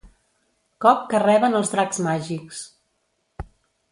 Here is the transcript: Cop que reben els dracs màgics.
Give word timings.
Cop 0.85 1.03
que 1.11 1.19
reben 1.23 1.59
els 1.59 1.69
dracs 1.75 2.01
màgics. 2.07 2.63